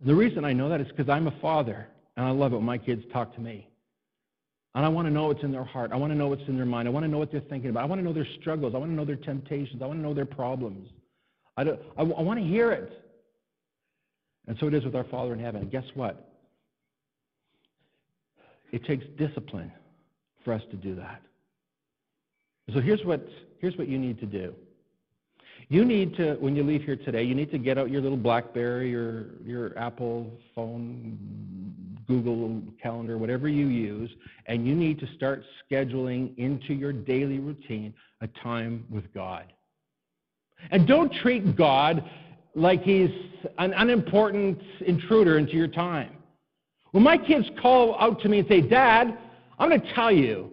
[0.00, 2.64] The reason I know that is because I'm a father and I love it when
[2.64, 3.68] my kids talk to me.
[4.74, 5.92] And I want to know what's in their heart.
[5.92, 6.86] I want to know what's in their mind.
[6.86, 7.82] I want to know what they're thinking about.
[7.82, 8.74] I want to know their struggles.
[8.74, 9.82] I want to know their temptations.
[9.82, 10.88] I want to know their problems.
[11.56, 12.92] I, I, I want to hear it.
[14.46, 15.62] And so it is with our Father in heaven.
[15.62, 16.32] And guess what?
[18.72, 19.72] It takes discipline
[20.44, 21.22] for us to do that.
[22.72, 23.26] So here's what,
[23.60, 24.54] here's what you need to do.
[25.70, 28.16] You need to, when you leave here today, you need to get out your little
[28.16, 31.18] Blackberry or your Apple phone,
[32.06, 34.10] Google Calendar, whatever you use,
[34.46, 39.52] and you need to start scheduling into your daily routine a time with God.
[40.70, 42.02] And don't treat God
[42.54, 43.10] like he's
[43.58, 46.12] an unimportant intruder into your time.
[46.92, 49.16] When my kids call out to me and say, Dad,
[49.58, 50.52] I'm going to tell you,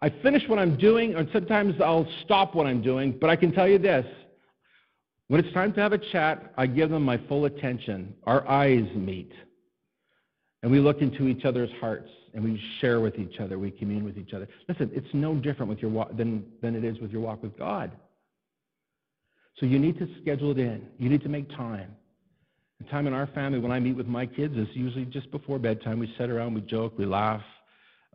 [0.00, 3.52] I finish what I'm doing, or sometimes I'll stop what I'm doing, but I can
[3.52, 4.06] tell you this.
[5.28, 8.14] When it's time to have a chat, I give them my full attention.
[8.24, 9.32] Our eyes meet.
[10.62, 13.58] And we look into each other's hearts and we share with each other.
[13.58, 14.48] We commune with each other.
[14.68, 17.56] Listen, it's no different with your walk than, than it is with your walk with
[17.56, 17.92] God.
[19.58, 20.86] So you need to schedule it in.
[20.98, 21.94] You need to make time.
[22.80, 25.58] The time in our family when I meet with my kids is usually just before
[25.58, 25.98] bedtime.
[25.98, 27.42] We sit around, we joke, we laugh,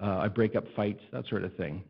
[0.01, 1.83] uh, I break up fights, that sort of thing.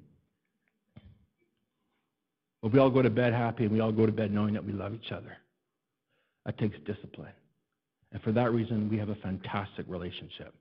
[2.61, 4.65] But we all go to bed happy and we all go to bed knowing that
[4.65, 5.37] we love each other.
[6.45, 7.33] That takes discipline.
[8.11, 10.53] And for that reason, we have a fantastic relationship.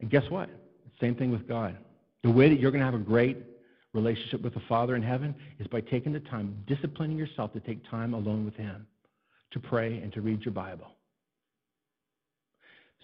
[0.00, 0.50] And guess what?
[1.00, 1.76] Same thing with God.
[2.22, 3.38] The way that you're going to have a great
[3.92, 7.88] relationship with the Father in heaven is by taking the time, disciplining yourself to take
[7.88, 8.86] time alone with Him,
[9.52, 10.88] to pray and to read your Bible.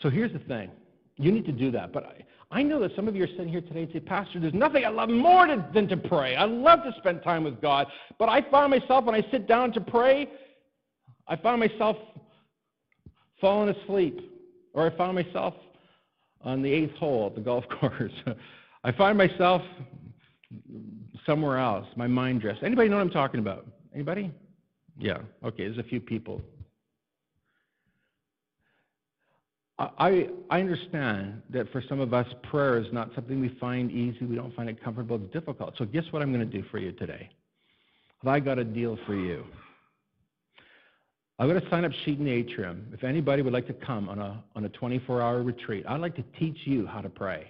[0.03, 0.71] So here's the thing
[1.17, 1.93] you need to do that.
[1.93, 4.39] But I, I know that some of you are sitting here today and say, Pastor,
[4.41, 6.37] there's nothing I love more to, than to pray.
[6.37, 7.89] I love to spend time with God.
[8.19, 10.29] But I find myself, when I sit down to pray,
[11.27, 11.97] I find myself
[13.41, 14.21] falling asleep.
[14.75, 15.55] Or I find myself
[16.43, 18.13] on the eighth hole at the golf course.
[18.85, 19.63] I find myself
[21.27, 21.87] somewhere else.
[21.97, 22.63] My mind drifts.
[22.65, 23.67] Anybody know what I'm talking about?
[23.93, 24.31] Anybody?
[24.99, 25.19] Yeah.
[25.45, 26.43] Okay, there's a few people.
[29.79, 34.25] I, I understand that for some of us, prayer is not something we find easy.
[34.25, 35.21] We don't find it comfortable.
[35.23, 35.75] It's difficult.
[35.79, 37.31] So, guess what I'm going to do for you today?
[38.23, 39.45] Have I got a deal for you?
[41.39, 42.89] I've got a sign up sheet in the atrium.
[42.93, 46.17] If anybody would like to come on a, on a 24 hour retreat, I'd like
[46.17, 47.47] to teach you how to pray.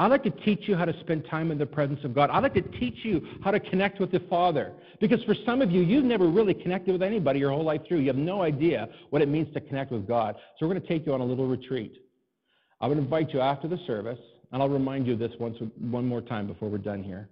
[0.00, 2.30] I'd like to teach you how to spend time in the presence of God.
[2.30, 4.72] I'd like to teach you how to connect with the Father.
[4.98, 7.98] Because for some of you, you've never really connected with anybody your whole life through.
[7.98, 10.36] You have no idea what it means to connect with God.
[10.58, 12.02] So we're going to take you on a little retreat.
[12.80, 14.18] I would invite you after the service,
[14.52, 17.28] and I'll remind you of this once, one more time before we're done here.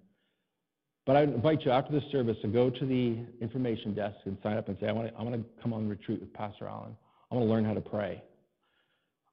[1.07, 4.37] But I would invite you after the service to go to the information desk and
[4.42, 6.68] sign up and say, I want to, I want to come on retreat with Pastor
[6.68, 6.94] Allen.
[7.33, 8.22] I want to learn how to pray.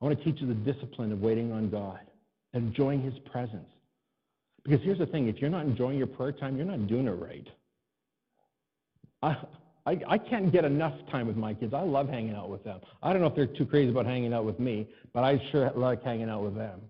[0.01, 1.99] I want to teach you the discipline of waiting on God
[2.55, 3.67] enjoying his presence.
[4.63, 7.11] Because here's the thing if you're not enjoying your prayer time, you're not doing it
[7.11, 7.47] right.
[9.21, 9.37] I,
[9.85, 11.73] I, I can't get enough time with my kids.
[11.73, 12.79] I love hanging out with them.
[13.03, 15.71] I don't know if they're too crazy about hanging out with me, but I sure
[15.75, 16.81] like hanging out with them.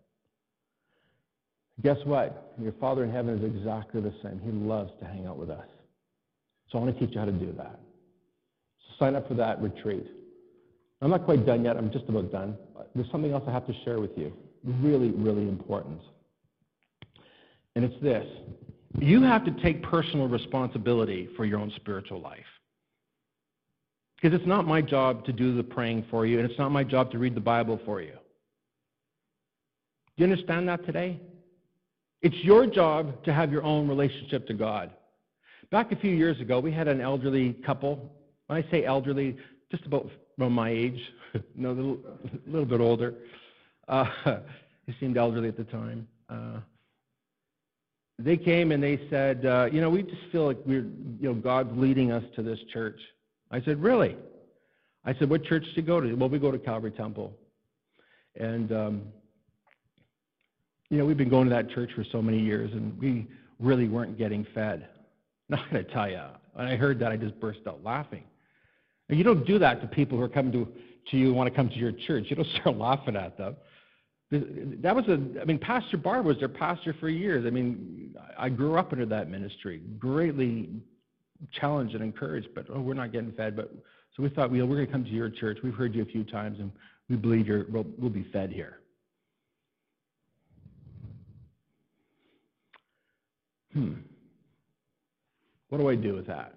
[1.84, 2.54] Guess what?
[2.62, 4.40] Your Father in heaven is exactly the same.
[4.44, 5.68] He loves to hang out with us.
[6.72, 7.80] So I want to teach you how to do that.
[8.98, 10.08] Sign up for that retreat.
[11.02, 11.76] I'm not quite done yet.
[11.76, 12.58] I'm just about done.
[12.96, 14.32] There's something else I have to share with you
[14.66, 16.02] really, really important.
[17.76, 18.26] And it's this
[19.00, 22.46] you have to take personal responsibility for your own spiritual life.
[24.16, 26.84] Because it's not my job to do the praying for you, and it's not my
[26.84, 28.14] job to read the Bible for you.
[30.18, 31.20] Do you understand that today?
[32.22, 34.92] It's your job to have your own relationship to God.
[35.72, 38.10] Back a few years ago, we had an elderly couple.
[38.48, 39.36] When I say elderly,
[39.70, 41.00] just about around my age,
[41.56, 42.00] no, a little,
[42.48, 43.16] a little bit older.
[43.88, 44.06] Uh,
[44.86, 46.08] he seemed elderly at the time.
[46.30, 46.60] Uh,
[48.18, 50.86] they came and they said, uh, you know, we just feel like we're,
[51.20, 53.00] you know, God's leading us to this church.
[53.52, 54.16] I said, really?
[55.04, 56.14] I said, what church do you go to?
[56.16, 57.34] Well, we go to Calvary Temple.
[58.40, 59.02] And, um,
[60.90, 63.28] you know, we've been going to that church for so many years, and we
[63.60, 64.88] really weren't getting fed.
[65.50, 66.22] Not going to tell you.
[66.54, 68.24] When I heard that, I just burst out laughing.
[69.10, 70.68] And you don't do that to people who are coming to,
[71.12, 72.26] to you and want to come to your church.
[72.30, 73.56] You don't start laughing at them.
[74.32, 77.46] That was a, I mean, Pastor Barb was their pastor for years.
[77.46, 80.70] I mean, I grew up under that ministry, greatly
[81.52, 83.56] challenged and encouraged, but oh, we're not getting fed.
[83.56, 83.72] But
[84.16, 85.60] So we thought, well, we're going to come to your church.
[85.64, 86.72] We've heard you a few times, and
[87.08, 88.80] we believe you're, we'll, we'll be fed here.
[93.74, 93.94] Hmm.
[95.70, 96.54] What do I do with that?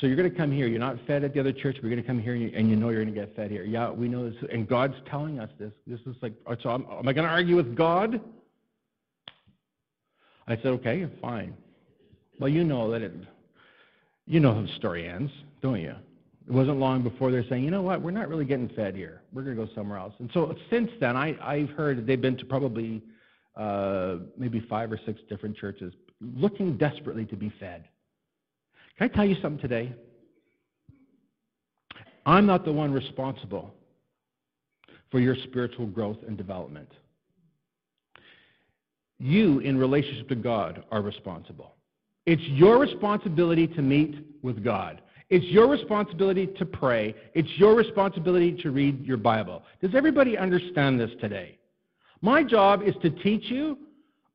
[0.00, 0.66] So you're going to come here.
[0.66, 1.78] You're not fed at the other church.
[1.82, 3.64] We're going to come here, and you, know you're going to get fed here.
[3.64, 5.72] Yeah, we know this, and God's telling us this.
[5.86, 8.20] This is like, so am I going to argue with God?
[10.46, 11.54] I said, okay, fine.
[12.38, 13.12] Well, you know that it,
[14.26, 15.32] you know how the story ends,
[15.62, 15.94] don't you?
[16.46, 19.22] It wasn't long before they're saying, you know what, we're not really getting fed here.
[19.32, 20.12] We're going to go somewhere else.
[20.18, 23.02] And so since then, I, I've heard they've been to probably
[23.56, 27.84] uh, maybe five or six different churches looking desperately to be fed.
[28.98, 29.92] Can I tell you something today?
[32.24, 33.72] I'm not the one responsible
[35.10, 36.90] for your spiritual growth and development.
[39.18, 41.74] You, in relationship to God, are responsible.
[42.26, 45.00] It's your responsibility to meet with God.
[45.30, 47.14] It's your responsibility to pray.
[47.34, 49.62] It's your responsibility to read your Bible.
[49.80, 51.58] Does everybody understand this today?
[52.20, 53.78] My job is to teach you.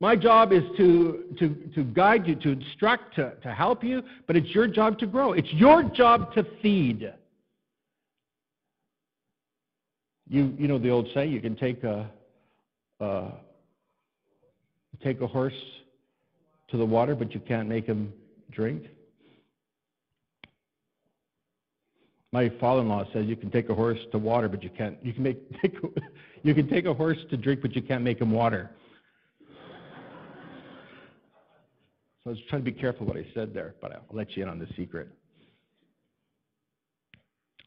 [0.02, 4.36] My job is to, to, to guide you, to instruct, to, to help you, but
[4.36, 5.34] it's your job to grow.
[5.34, 7.14] It's your job to feed.
[10.28, 12.10] You, you know the old saying, you can take a,
[13.00, 13.28] a
[15.04, 15.54] take a horse
[16.70, 18.12] to the water, but you can't make him
[18.50, 18.86] drink.
[22.32, 24.98] My father-in-law says you can take a horse to water, but you can't.
[25.04, 25.78] You can make take,
[26.42, 28.72] you can take a horse to drink, but you can't make him water.
[32.24, 34.44] So I was trying to be careful what I said there, but I'll let you
[34.44, 35.08] in on the secret.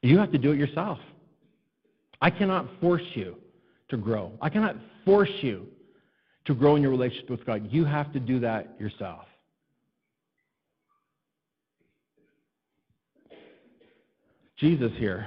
[0.02, 0.98] You have to do it yourself.
[2.20, 3.36] I cannot force you
[3.88, 4.32] to grow.
[4.40, 5.66] I cannot force you
[6.44, 7.68] to grow in your relationship with God.
[7.70, 9.24] You have to do that yourself.
[14.58, 15.26] Jesus here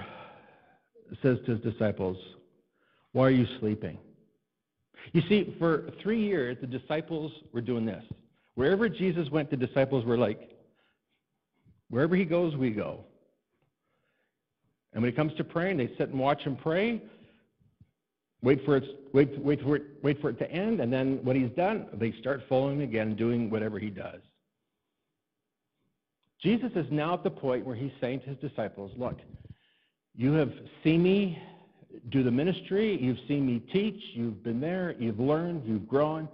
[1.22, 2.18] says to his disciples,
[3.12, 3.98] Why are you sleeping?
[5.13, 8.04] You see, for three years, the disciples were doing this.
[8.58, 10.50] Wherever Jesus went, the disciples were like,
[11.89, 13.06] Wherever he goes, we go.
[14.91, 17.02] And when it comes to praying, they sit and watch him pray
[18.41, 21.36] wait for, it, wait, wait, for it, wait for it to end, and then when
[21.36, 24.22] he's done, they start following again, doing whatever he does.
[26.41, 29.20] Jesus is now at the point where he's saying to his disciples, Look,
[30.15, 31.41] you have seen me
[32.10, 36.30] do the ministry, you've seen me teach, you've been there, you've learned, you've grown,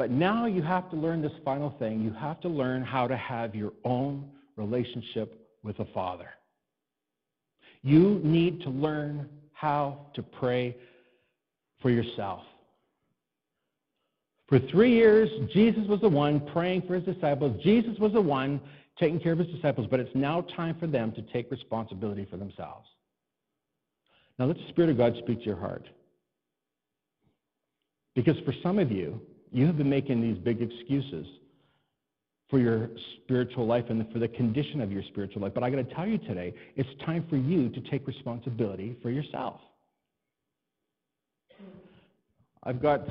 [0.00, 2.00] but now you have to learn this final thing.
[2.00, 6.30] You have to learn how to have your own relationship with the Father.
[7.82, 10.74] You need to learn how to pray
[11.82, 12.40] for yourself.
[14.48, 17.62] For three years, Jesus was the one praying for his disciples.
[17.62, 18.58] Jesus was the one
[18.98, 22.38] taking care of his disciples, but it's now time for them to take responsibility for
[22.38, 22.88] themselves.
[24.38, 25.86] Now let the Spirit of God speak to your heart.
[28.14, 29.20] Because for some of you,
[29.52, 31.26] you have been making these big excuses
[32.48, 32.90] for your
[33.22, 35.54] spiritual life and for the condition of your spiritual life.
[35.54, 39.10] But I got to tell you today, it's time for you to take responsibility for
[39.10, 39.60] yourself.
[42.64, 43.06] I've got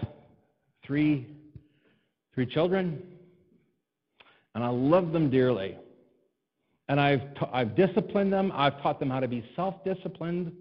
[0.86, 1.28] three,
[2.36, 3.02] three children,
[4.56, 5.78] and I love them dearly.
[6.90, 8.52] And I've, t- I've disciplined them.
[8.54, 10.52] I've taught them how to be self disciplined.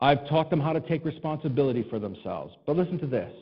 [0.00, 2.54] I've taught them how to take responsibility for themselves.
[2.66, 3.32] But listen to this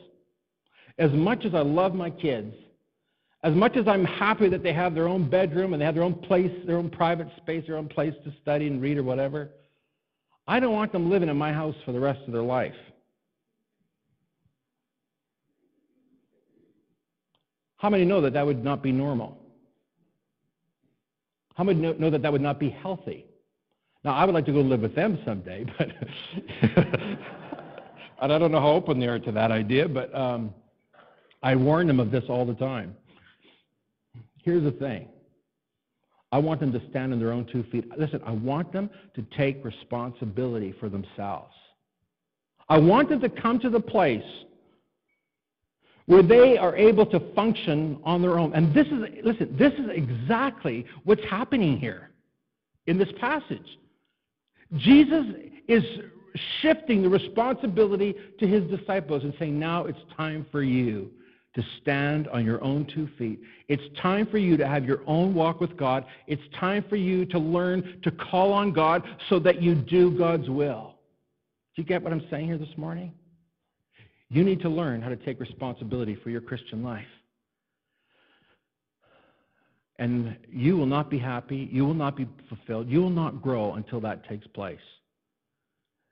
[0.97, 2.53] as much as I love my kids,
[3.43, 6.03] as much as I'm happy that they have their own bedroom and they have their
[6.03, 9.49] own place, their own private space, their own place to study and read or whatever,
[10.47, 12.73] I don't want them living in my house for the rest of their life.
[17.77, 19.37] How many know that that would not be normal?
[21.55, 23.25] How many know that that would not be healthy?
[24.03, 25.89] Now, I would like to go live with them someday, but
[28.21, 30.53] and I don't know how open they are to that idea, but um,
[31.43, 32.95] I warn them of this all the time.
[34.43, 35.07] Here's the thing
[36.31, 37.85] I want them to stand on their own two feet.
[37.97, 41.53] Listen, I want them to take responsibility for themselves.
[42.69, 44.23] I want them to come to the place
[46.05, 48.53] where they are able to function on their own.
[48.53, 52.11] And this is, listen, this is exactly what's happening here
[52.87, 53.77] in this passage.
[54.77, 55.25] Jesus
[55.67, 55.83] is
[56.61, 61.11] shifting the responsibility to his disciples and saying, now it's time for you
[61.57, 63.41] to stand on your own two feet.
[63.67, 66.05] It's time for you to have your own walk with God.
[66.27, 70.47] It's time for you to learn to call on God so that you do God's
[70.49, 70.93] will.
[71.75, 73.11] Do you get what I'm saying here this morning?
[74.29, 77.07] You need to learn how to take responsibility for your Christian life.
[79.97, 83.73] And you will not be happy, you will not be fulfilled, you will not grow
[83.73, 84.77] until that takes place.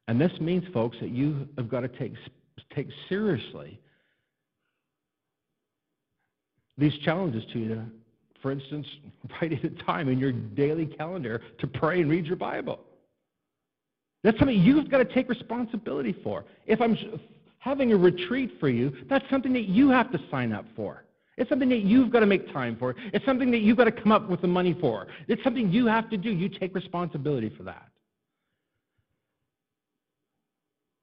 [0.07, 2.13] And this means, folks, that you have got to take,
[2.73, 3.79] take seriously
[6.77, 7.83] these challenges to you.
[8.41, 8.87] For instance,
[9.41, 12.79] writing a time in your daily calendar to pray and read your Bible.
[14.23, 16.45] That's something you've got to take responsibility for.
[16.65, 16.97] If I'm
[17.59, 21.03] having a retreat for you, that's something that you have to sign up for.
[21.37, 22.95] It's something that you've got to make time for.
[23.13, 25.07] It's something that you've got to come up with the money for.
[25.27, 26.31] It's something you have to do.
[26.31, 27.89] You take responsibility for that.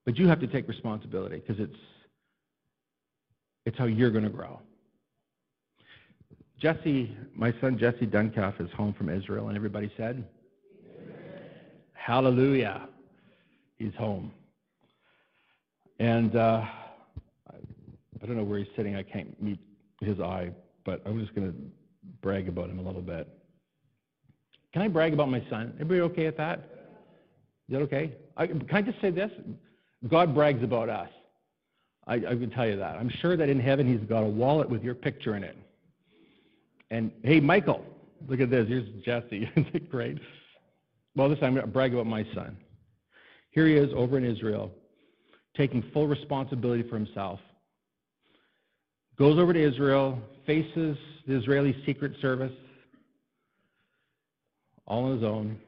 [0.05, 1.79] But you have to take responsibility because it's,
[3.67, 4.59] it's how you're going to grow.
[6.63, 10.25] Jesse, my son Jesse Duncalf is home from Israel, and everybody said,
[10.97, 11.17] Amen.
[11.93, 12.89] Hallelujah.
[13.79, 14.31] He's home.
[15.99, 16.65] And uh,
[17.53, 18.95] I don't know where he's sitting.
[18.95, 19.59] I can't meet
[20.01, 20.53] his eye,
[20.85, 21.59] but I'm just going to
[22.21, 23.29] brag about him a little bit.
[24.73, 25.73] Can I brag about my son?
[25.81, 26.59] Everybody okay with that?
[27.69, 28.13] Is that okay?
[28.37, 29.33] I, can I just say this?
[30.09, 31.11] God brags about us.
[32.07, 32.95] I, I can tell you that.
[32.95, 35.57] I'm sure that in heaven he's got a wallet with your picture in it.
[36.93, 37.83] And hey, Michael,
[38.29, 38.69] look at this.
[38.69, 39.49] Here's Jesse.
[39.57, 40.19] Isn't it great?
[41.17, 42.55] Well, this time I'm going to brag about my son.
[43.51, 44.71] Here he is over in Israel,
[45.57, 47.41] taking full responsibility for himself.
[49.19, 52.53] Goes over to Israel, faces the Israeli Secret Service,
[54.87, 55.59] all on his own.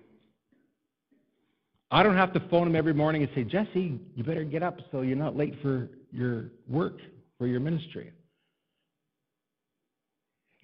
[1.90, 4.78] I don't have to phone him every morning and say, Jesse, you better get up
[4.92, 6.98] so you're not late for your work,
[7.38, 8.12] for your ministry.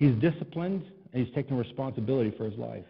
[0.00, 2.86] He's disciplined and he's taking responsibility for his life.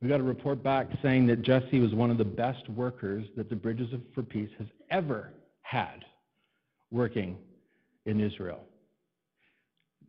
[0.00, 3.48] We got a report back saying that Jesse was one of the best workers that
[3.48, 6.04] the Bridges for Peace has ever had
[6.90, 7.38] working
[8.04, 8.60] in Israel.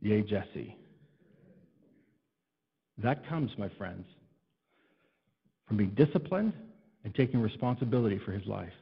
[0.02, 0.76] Yay, Jesse.
[2.98, 4.06] That comes, my friends,
[5.68, 6.54] from being disciplined
[7.06, 8.74] and taking responsibility for his life.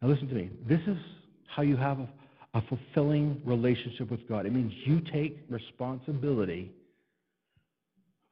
[0.00, 0.50] Now, listen to me.
[0.68, 0.96] This is
[1.48, 1.98] how you have
[2.54, 4.46] a, fulfilling relationship with God.
[4.46, 6.72] It means you take responsibility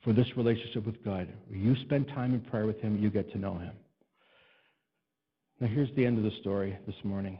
[0.02, 1.28] for this relationship with God.
[1.50, 3.72] You spend time in prayer with Him, you get to know Him.
[5.60, 7.38] Now, here's the end of the story this morning.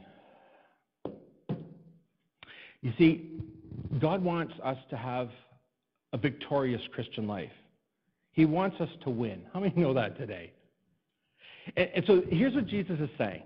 [2.81, 3.39] You see,
[3.99, 5.29] God wants us to have
[6.13, 7.51] a victorious Christian life.
[8.31, 9.41] He wants us to win.
[9.53, 10.51] How many know that today?
[11.75, 13.43] And so here's what Jesus is saying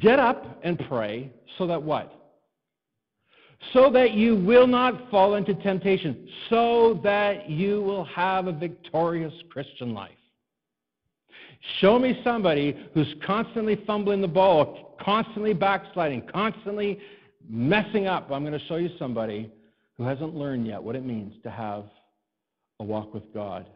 [0.00, 2.25] Get up and pray so that what?
[3.72, 9.32] So that you will not fall into temptation, so that you will have a victorious
[9.50, 10.10] Christian life.
[11.80, 17.00] Show me somebody who's constantly fumbling the ball, constantly backsliding, constantly
[17.48, 18.30] messing up.
[18.30, 19.50] I'm going to show you somebody
[19.96, 21.84] who hasn't learned yet what it means to have
[22.80, 23.66] a walk with God.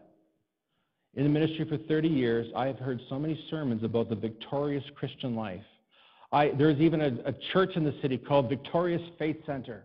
[1.14, 4.84] In the ministry for 30 years, I have heard so many sermons about the victorious
[4.94, 5.62] Christian life.
[6.32, 9.84] I, there's even a, a church in the city called Victorious Faith Center.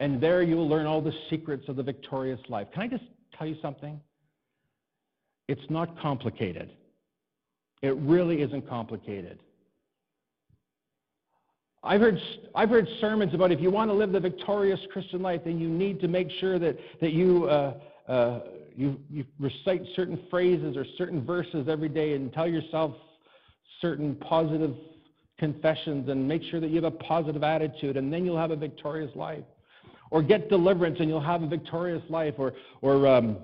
[0.00, 2.68] And there you'll learn all the secrets of the victorious life.
[2.72, 3.04] Can I just
[3.36, 4.00] tell you something?
[5.48, 6.72] It's not complicated.
[7.82, 9.40] It really isn't complicated.
[11.82, 12.20] I've heard,
[12.54, 15.68] I've heard sermons about if you want to live the victorious Christian life, then you
[15.68, 17.74] need to make sure that, that you, uh,
[18.08, 18.40] uh,
[18.76, 22.94] you, you recite certain phrases or certain verses every day and tell yourself
[23.80, 24.74] certain positive
[25.38, 28.56] confessions and make sure that you have a positive attitude, and then you'll have a
[28.56, 29.44] victorious life.
[30.10, 32.34] Or get deliverance and you'll have a victorious life.
[32.38, 33.38] Or, or, um,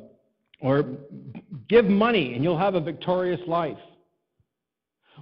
[0.61, 0.84] or
[1.68, 3.76] give money and you'll have a victorious life.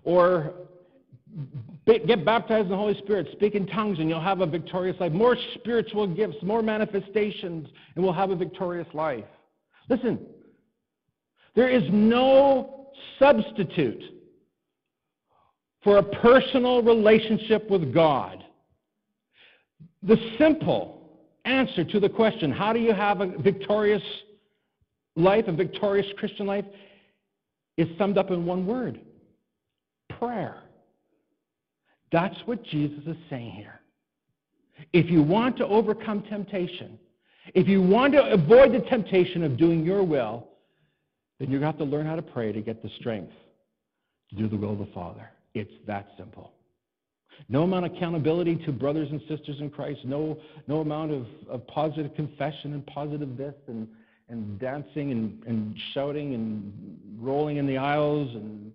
[0.05, 0.55] Or
[1.87, 5.12] get baptized in the Holy Spirit, speak in tongues, and you'll have a victorious life.
[5.12, 9.25] More spiritual gifts, more manifestations, and we'll have a victorious life.
[9.89, 10.20] Listen,
[11.55, 14.03] there is no substitute
[15.83, 18.45] for a personal relationship with God.
[20.03, 21.11] The simple
[21.45, 24.03] answer to the question, how do you have a victorious
[25.16, 26.64] life, a victorious Christian life,
[27.76, 29.01] is summed up in one word
[30.18, 30.62] prayer.
[32.11, 33.80] That's what Jesus is saying here.
[34.93, 36.99] If you want to overcome temptation,
[37.55, 40.49] if you want to avoid the temptation of doing your will,
[41.41, 43.33] then you have to learn how to pray to get the strength
[44.30, 45.28] to do the will of the Father.
[45.55, 46.53] It's that simple.
[47.48, 50.38] No amount of accountability to brothers and sisters in Christ, no,
[50.68, 53.88] no amount of, of positive confession and positive this and,
[54.28, 58.72] and dancing and, and shouting and rolling in the aisles and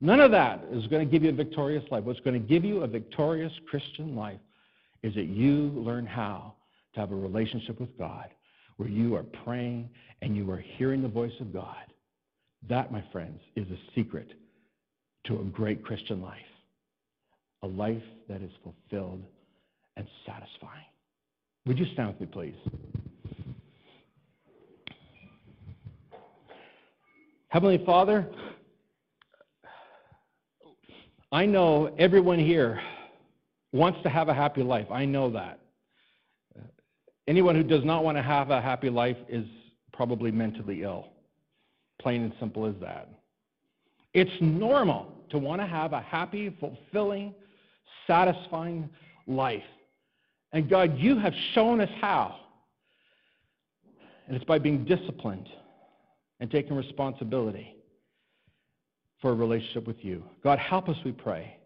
[0.00, 2.04] None of that is going to give you a victorious life.
[2.04, 4.40] What's going to give you a victorious Christian life
[5.02, 6.54] is that you learn how
[6.94, 8.28] to have a relationship with God,
[8.76, 9.88] where you are praying
[10.20, 11.86] and you are hearing the voice of God.
[12.68, 14.32] That, my friends, is a secret
[15.26, 16.38] to a great Christian life.
[17.62, 19.22] A life that is fulfilled
[19.96, 20.84] and satisfying.
[21.66, 22.54] Would you stand with me, please?
[27.48, 28.26] Heavenly Father,
[31.32, 32.80] I know everyone here
[33.72, 34.86] wants to have a happy life.
[34.90, 35.60] I know that.
[37.28, 39.44] Anyone who does not want to have a happy life is
[39.92, 41.08] probably mentally ill.
[42.00, 43.08] Plain and simple as that.
[44.12, 47.34] It's normal to want to have a happy, fulfilling,
[48.06, 48.88] satisfying
[49.26, 49.62] life.
[50.52, 52.36] And God, you have shown us how.
[54.26, 55.48] And it's by being disciplined
[56.40, 57.76] and taking responsibility
[59.20, 60.22] for a relationship with you.
[60.42, 61.56] God, help us, we pray,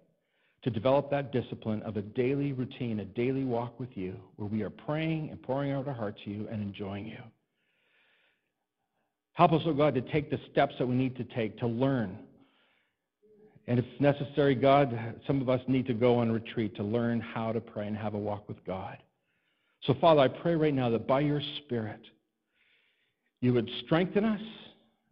[0.63, 4.63] to develop that discipline of a daily routine, a daily walk with you, where we
[4.63, 7.19] are praying and pouring out our heart to you and enjoying you.
[9.33, 12.19] Help us, oh God, to take the steps that we need to take to learn.
[13.71, 14.99] And if necessary, God,
[15.29, 18.15] some of us need to go on retreat to learn how to pray and have
[18.15, 18.99] a walk with God.
[19.85, 22.01] So, Father, I pray right now that by your Spirit,
[23.41, 24.41] you would strengthen us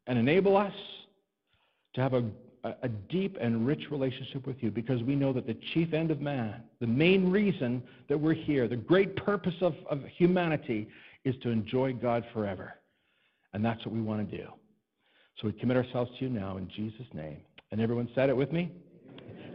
[0.09, 0.73] and enable us
[1.95, 2.25] to have a,
[2.83, 6.21] a deep and rich relationship with you because we know that the chief end of
[6.21, 10.89] man, the main reason that we're here, the great purpose of, of humanity
[11.25, 12.75] is to enjoy God forever.
[13.53, 14.49] And that's what we want to do.
[15.37, 17.39] So we commit ourselves to you now in Jesus' name.
[17.71, 18.73] And everyone said it with me?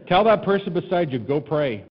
[0.07, 1.82] Tell that person beside you, go pray.